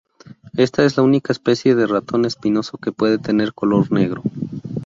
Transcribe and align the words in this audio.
Esta 0.57 0.83
es 0.83 0.97
la 0.97 1.03
única 1.03 1.31
especie 1.31 1.75
de 1.75 1.85
ratón 1.85 2.25
espinoso 2.25 2.79
que 2.79 2.91
puede 2.91 3.19
tener 3.19 3.53
color 3.53 3.91
negro. 3.91 4.23